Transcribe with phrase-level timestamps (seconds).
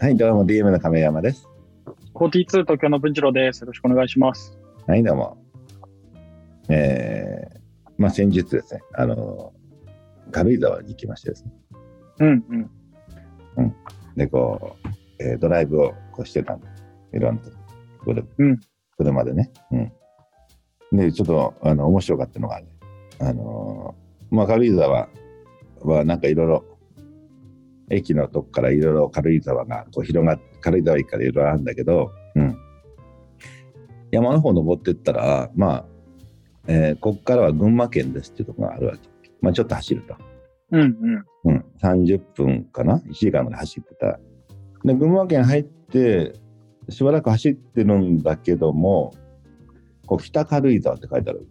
[0.00, 1.48] はい、どうも DM の亀山です。
[2.14, 3.62] 42東京の文次郎です。
[3.62, 4.56] よろしくお願いします。
[4.86, 5.36] はい、どうも。
[6.68, 9.52] えー、まあ先日ですね、あの、
[10.30, 11.52] 軽井沢に行きましてですね。
[12.20, 12.44] うん
[13.56, 13.74] うん。
[14.16, 14.88] で、こう、
[15.18, 16.84] えードライブをこうしてたんです。
[17.14, 17.50] いろんなと
[18.04, 18.60] こで、うん
[18.96, 19.50] 車でね。
[20.92, 20.96] うん。
[20.96, 22.68] で、ちょっと、あの、面白かったのがね、
[23.18, 25.08] あのーまあ軽井沢
[25.80, 26.77] はなんかいろいろ、
[27.90, 32.56] 駅のとこからいろいろ軽井沢がこう広がっ軽井沢駅からいろいろあるんだけど、うん。
[34.10, 35.84] 山の方登ってったら、まあ、
[36.66, 39.30] えーここからは群馬県ですっていうところがあるわけ。
[39.40, 40.16] まあちょっと走ると。
[40.72, 41.24] うんうん。
[41.44, 44.20] うん、30分かな ?1 時間ぐらい走ってた。
[44.84, 46.34] で、群馬県入って、
[46.90, 49.14] しばらく走ってるんだけども、
[50.06, 51.48] こう北軽井沢って書いてある。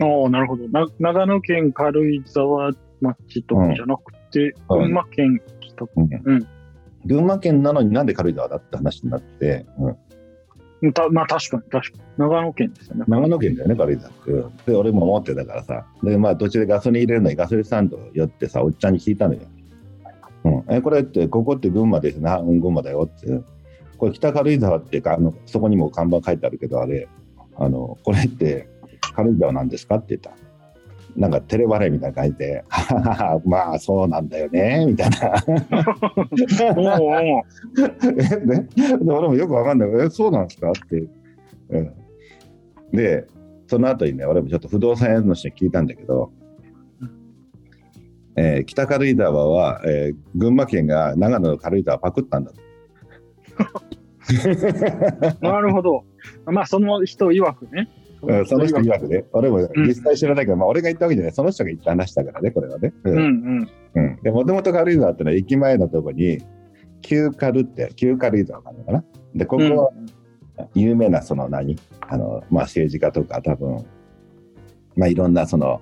[0.00, 0.86] おおなるほどな。
[0.98, 5.90] 長野県軽井沢町とかじゃなくて、うん群馬県北区。
[5.96, 6.46] うん
[7.04, 9.96] 群馬県なのになんで軽井沢だって話になって、うん
[10.82, 10.92] うん。
[10.92, 12.04] たまあ確かに確かに。
[12.16, 13.04] 長野県ですよね。
[13.08, 14.12] 長野県だよね、軽井沢っ
[14.64, 14.70] て。
[14.70, 15.86] で、俺も思ってたからさ。
[16.02, 19.40] で、まあ途中でガソリン入れるのにガソリンスタンド寄ってさ、おっちゃんに聞いたのよ。
[20.44, 22.28] うん、え、これって、ここって群馬ですね。
[22.30, 23.42] あうん、群馬だよって。
[23.96, 27.08] これ北軽井沢ってかあの、そこにも看板書いてあるけど、あれ、
[27.56, 28.68] あの、これって
[29.14, 30.32] 軽井沢なんですかって言った。
[31.16, 32.64] なんか照れ笑いみたいな感じで、
[33.44, 35.34] まあそうなんだよね、みたいな。
[37.76, 39.90] え ね、で俺もよくわかんない。
[40.06, 40.70] え、そうなんですか？
[40.70, 41.06] って。
[41.70, 41.92] うん、
[42.92, 43.26] で、
[43.66, 46.30] その後にね、俺もちょっと不動産屋の人に聞いたんだけど、
[48.36, 52.60] えー北軽井沢は、えー群馬県が長野の軽井沢パクったんだと。
[55.46, 56.04] なるほど。
[56.46, 57.88] まあその人曰くね。
[58.22, 62.92] うんその人曰くね、俺もうん実際知らないけど、まあ、俺が言ったわけじゃない、その人が言った話だからね、これはね。
[63.04, 63.70] ううんうん。
[63.94, 66.38] うんで、もともと軽井沢ってのは駅前のとこに、
[67.02, 69.04] 旧軽って、旧軽井沢があるのかな。
[69.34, 69.90] で、ここは
[70.74, 71.76] 有名なその何？
[72.00, 73.84] あの、まあ、政治家とか多分、
[74.96, 75.80] まあ、いろんなその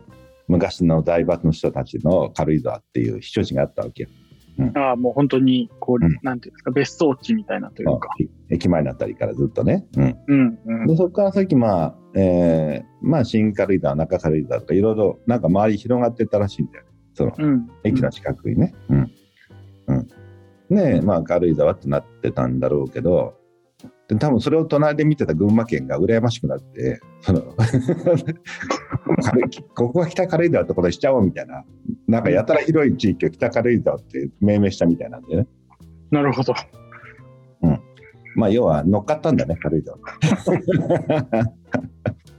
[0.48, 4.08] 昔の財閥の人たちの軽井沢っていう避暑地があったわけよ。
[4.74, 8.08] ああ、もう本当に、こう、うんなんていうんですか、別荘地みたいなというか。
[8.50, 9.86] 駅前のあたりからずっとね。
[9.96, 10.86] うん、うんうん。
[10.86, 16.90] でそこから先、まあえーまあ、新軽井沢中軽井沢とかいろいろなんか周り広がってったらしいんだよね。
[17.14, 17.68] そのうん。
[17.84, 18.74] 駅の近くにね。
[18.88, 19.10] うん
[19.90, 20.08] うん、
[20.76, 23.34] ねえまあ軽井沢ってなってたんだろうけど
[24.08, 27.42] で多分それを隣で見てた群馬県が羨ましくなってその
[29.74, 31.64] ここが北軽井沢ってことにしちゃおうみたいな
[32.10, 35.46] なんかやたら広い地域を北軽井沢って命名したみたいなんでね
[36.10, 36.54] なるほど。
[38.36, 39.98] まあ要は乗っかったんだね軽井沢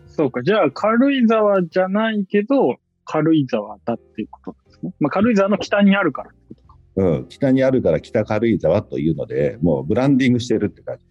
[0.08, 0.44] そうか。
[0.44, 4.94] じゃあ、軽井沢じゃないけど、軽井沢だっていうことですね。
[5.00, 6.78] まあ、軽井沢の北にあるからってことか。
[6.98, 11.06] うん、北にあるから北軽井沢というのでもうブランディングしてるって感じ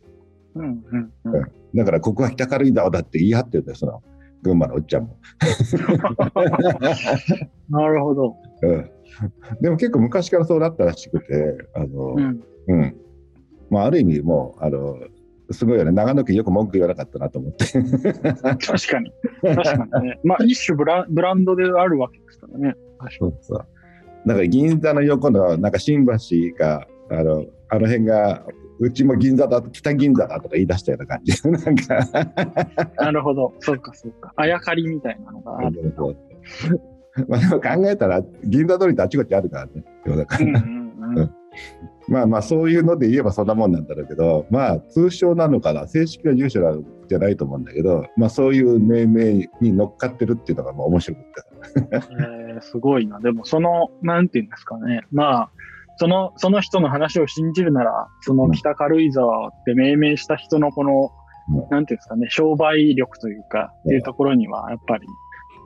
[0.54, 1.46] うんうんうん。
[1.74, 4.02] だからここは北軽井沢だって言い張ってるんだよその
[4.42, 5.16] 群馬のおっちゃんも。
[7.68, 8.36] なるほど。
[8.62, 8.90] うん
[9.60, 12.40] でも結構昔からそうだったらしくて、あの、うん。
[12.68, 12.96] うん。
[13.68, 14.96] まあ、ある意味もう、あの、
[15.50, 15.90] すごいよね。
[15.90, 17.66] 長野県よく文句言わなかったなと思って。
[17.66, 19.12] 確かに。
[19.42, 20.20] 確かにね。
[20.24, 22.74] まあ、一種ブラブランドであるわけですからね。
[23.18, 23.66] そうそう。
[24.26, 26.12] だから銀座の横の、なんか新橋
[26.58, 28.44] が、あの、あの辺が、
[28.80, 31.32] うちも銀座だ、北銀座だとか言い出したような感じ。
[31.48, 32.24] なんか、
[32.80, 32.96] に。
[32.96, 33.54] なるほど。
[33.60, 34.32] そうか、そうか。
[34.36, 35.94] あやかりみたいなのがある。
[37.28, 39.84] まあでも考えたら、銀座通りってあちこちあるからね。
[40.06, 41.30] 世の中うんうんうん。
[42.08, 51.26] まあまあそういうので言えばそんなもんなんだろうけどまあ通称なのかな正式な住所なんじゃないと思うんだけどまあそういう命名に乗っかってるっていうのがまあ面白くて
[51.92, 53.18] えーすごいな。
[53.20, 55.02] でも、その、なんていうんですかね。
[55.10, 55.50] まあ、
[56.00, 61.10] その、その人の話を信じるなら、その北軽井沢って命名した人のこの、うん
[61.68, 65.06] なんていうんですかね、商売力というか、っていうところには、やっぱり、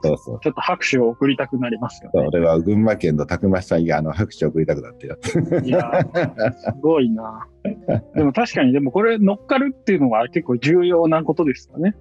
[0.03, 2.27] そうそうちょっと拍手を送りたくなりますよね。
[2.27, 5.17] 俺は群馬県のたくましさんにあの拍手を送りたくなってよ
[5.63, 7.47] いやー、すごいな。
[8.16, 11.95] でも確かに、でもこれ乗っかるっていうのは結構重要なことですよね。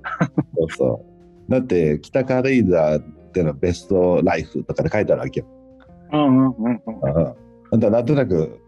[0.57, 1.05] そうそ
[1.47, 3.01] うだって北軽井沢っ
[3.33, 5.45] てのベストライフとかで書いてあるわけよ、
[6.13, 7.25] うんうんうんうん。
[7.25, 7.35] うん、
[7.79, 8.59] だなんとなく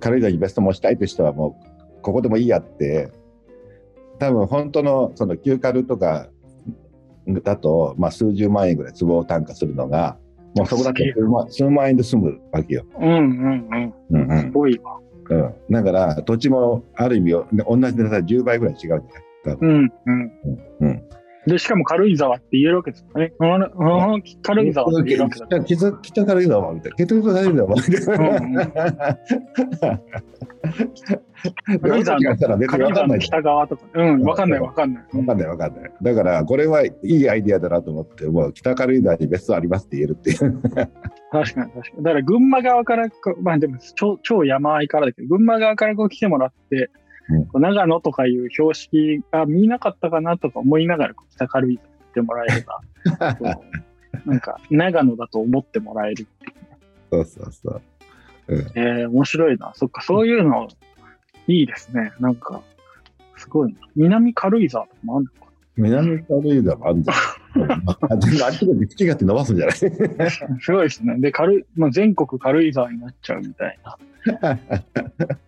[0.00, 1.58] 軽井沢にベスト持ちたいって人はも
[1.98, 3.10] うここでもいいやって
[4.18, 6.28] 多分本当のその旧軽とか
[7.42, 10.18] だと、まあ、数十万円ぐらい坪を単価するのが
[10.56, 12.84] もうそこだって数万数万円で済むわけよ。
[12.98, 13.94] うんうんうん。
[14.10, 14.98] うんうんすごいわ。
[15.30, 20.32] うん、だから土地もある意味ね同じ値段10倍ぐらい違うじゃないうんうん。
[20.44, 20.58] うん、
[21.48, 23.32] で、しかも軽井沢って言えるわけですよね。
[23.38, 23.58] うんう
[24.18, 25.64] ん軽井沢って言えるわけだから。
[25.64, 26.96] 北北軽井沢みたいな。
[26.96, 27.18] 北軽
[31.98, 32.58] 井沢みたいな。
[32.66, 33.18] 軽井沢の。
[33.18, 33.82] 北側とか。
[33.94, 35.04] うん、わかんないわかんない。
[35.12, 35.92] うんわかんないわかんない。
[36.02, 40.38] だから、これはいいアイディアだなと思って、もう北軽井沢に別荘ありますって言えるっていう。
[40.60, 40.92] 確かに
[41.32, 41.64] 確か
[41.96, 42.04] に。
[42.04, 46.90] だから群馬側からこ、まあでも超超山あいからだけど、群馬側からこう来てもらって、
[47.28, 53.60] うん長野とかいう標識が見なかったかなとか思いながら北軽井沢に来てもらえれば、
[54.24, 56.26] なんか長野だと思ってもらえる。
[57.10, 57.82] そうそうそう。
[58.48, 59.72] えー、面白いな。
[59.74, 60.68] そっか、そういうの
[61.46, 62.12] いいですね。
[62.18, 62.62] なんか、
[63.36, 63.78] すごいな。
[63.94, 67.16] 南軽井沢とかもあるのか南軽井沢あんじゃん。
[67.64, 69.76] あっちこっち好き勝手伸ばすんじゃない？
[70.18, 70.30] な。
[70.60, 71.16] すごいですね。
[71.18, 73.96] で、軽い、まあ、全国軽井沢になっちゃうみたいな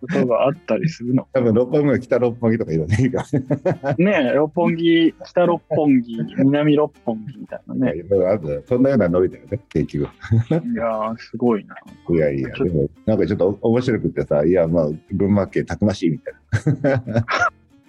[0.00, 1.26] ことがあったりするの。
[1.34, 3.24] 多分六本木は北六本木とかいろいろいいか
[3.98, 7.94] ねえ、六本木、北六本木、南六本木みたいなら、
[8.38, 8.60] ね。
[8.66, 10.04] そんなようなノリだよね、結局。
[10.04, 10.06] い
[10.74, 11.74] やー、すごいな。
[12.10, 16.34] いやいや、でも、なんかちょっと面白くてさ、いや、まあ、群馬県たくましいみたい
[16.82, 17.24] な。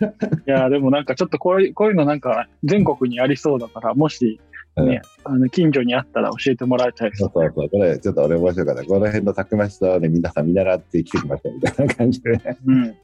[0.02, 4.40] いやー、でもなんかちょっとこういうこういうのなんか全国にありそうだから、もし、
[4.78, 7.32] ね、あの近所にあったら教えてもらいたいそう。
[7.34, 8.84] そうそう、これちょっと俺面白かった。
[8.86, 12.40] この辺のたくましさをね、皆さん見習って来てきましたみたいな感じで。
[12.66, 12.96] うん。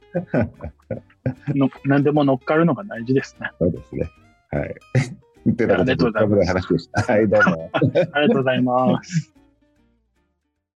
[1.54, 3.50] の何でも乗っかるのが大事ですね。
[3.60, 4.10] そうですね。
[4.50, 4.74] はい。
[5.44, 6.90] ということで、ありがとうございます。
[6.94, 7.70] はい、どうも。
[8.12, 9.37] ありがとうございます。